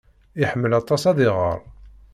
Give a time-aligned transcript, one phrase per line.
[0.43, 1.59] Iḥemmel aṭas ad iɣer.